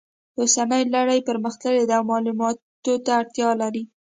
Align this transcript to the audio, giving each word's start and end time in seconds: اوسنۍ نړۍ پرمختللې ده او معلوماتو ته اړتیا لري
اوسنۍ 0.39 0.83
نړۍ 0.95 1.19
پرمختللې 1.27 1.83
ده 1.89 1.93
او 1.99 2.03
معلوماتو 2.11 2.93
ته 3.05 3.11
اړتیا 3.19 3.49
لري 3.61 3.83